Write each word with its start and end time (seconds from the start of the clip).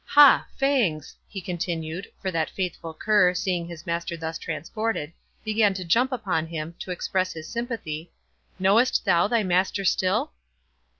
—Ha, 0.15 0.47
Fangs!" 0.57 1.15
he 1.27 1.39
continued,—for 1.39 2.31
that 2.31 2.49
faithful 2.49 2.91
cur, 2.91 3.35
seeing 3.35 3.67
his 3.67 3.85
master 3.85 4.17
thus 4.17 4.39
transported, 4.39 5.13
began 5.45 5.75
to 5.75 5.85
jump 5.85 6.11
upon 6.11 6.47
him, 6.47 6.73
to 6.79 6.89
express 6.89 7.33
his 7.33 7.47
sympathy,—"knowest 7.47 9.05
thou 9.05 9.27
thy 9.27 9.43
master 9.43 9.85
still?" 9.85 10.31